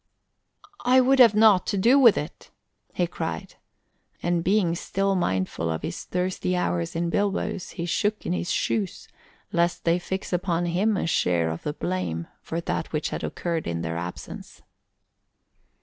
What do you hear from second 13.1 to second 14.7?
occurred in their absence.